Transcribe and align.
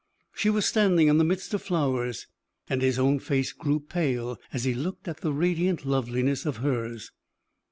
She 0.33 0.49
was 0.49 0.65
standing 0.65 1.09
in 1.09 1.19
the 1.19 1.23
midst 1.23 1.53
of 1.53 1.61
flowers, 1.61 2.25
and 2.67 2.81
his 2.81 2.97
own 2.97 3.19
face 3.19 3.51
grew 3.51 3.79
pale 3.79 4.39
as 4.51 4.63
he 4.63 4.73
looked 4.73 5.07
at 5.07 5.17
the 5.17 5.31
radiant 5.31 5.85
loveliness 5.85 6.43
of 6.43 6.57
hers. 6.57 7.11